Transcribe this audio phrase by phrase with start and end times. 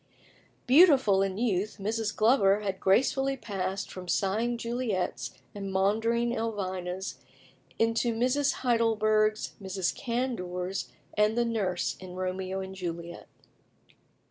[0.65, 2.15] Beautiful in youth, Mrs.
[2.15, 7.19] Glover had gracefully passed from sighing Juliets and maundering Elvinas
[7.77, 8.63] into Mrs.
[8.63, 9.93] Heidelbergs, Mrs.
[9.95, 13.27] Candours, and the Nurse in "Romeo and Juliet."